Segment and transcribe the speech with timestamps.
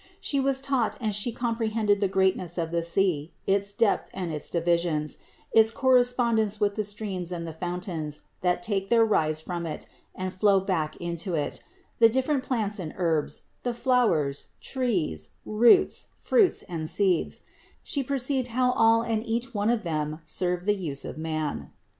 [0.19, 4.49] She was taught and She comprehended the greatness of the sea, its depth and its
[4.49, 5.19] divisions,
[5.51, 9.85] its correspondence with the streams and the fountains, that take their rise from it
[10.15, 11.61] and flow back into it;
[11.99, 17.43] the different plants and herbs, the flowers, trees, roots, fruits and seeds;
[17.83, 21.73] She perceived how all and each one of them serve for the use of man.